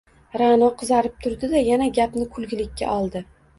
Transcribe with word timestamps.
Ra’no 0.41 0.69
qizarib 0.79 1.19
turdi-da, 1.27 1.63
yana 1.67 1.89
gapni 2.01 2.27
kulgilikka 2.39 2.91
oldi: 2.99 3.25